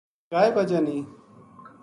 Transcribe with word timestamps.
کائے 0.31 0.49
وجہ 0.55 0.79
نیہہ‘‘ 0.85 1.05